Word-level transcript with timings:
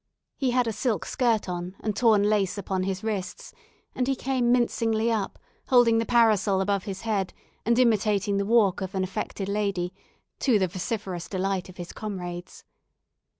He 0.35 0.49
had 0.49 0.65
a 0.65 0.73
silk 0.73 1.05
skirt 1.05 1.47
on, 1.47 1.75
and 1.79 1.95
torn 1.95 2.23
lace 2.23 2.57
upon 2.57 2.81
his 2.81 3.03
wrists, 3.03 3.53
and 3.93 4.07
he 4.07 4.15
came 4.15 4.51
mincingly 4.51 5.11
up, 5.11 5.37
holding 5.67 5.99
the 5.99 6.07
parasol 6.07 6.59
above 6.59 6.85
his 6.85 7.01
head, 7.01 7.35
and 7.67 7.77
imitating 7.77 8.37
the 8.37 8.45
walk 8.47 8.81
of 8.81 8.95
an 8.95 9.03
affected 9.03 9.47
lady, 9.47 9.93
to 10.39 10.57
the 10.57 10.67
vociferous 10.67 11.29
delight 11.29 11.69
of 11.69 11.77
his 11.77 11.93
comrades. 11.93 12.63